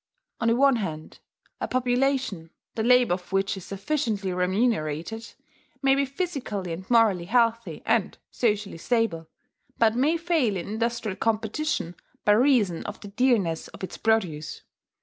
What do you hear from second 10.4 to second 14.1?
in industrial competition by reason of the dearness of its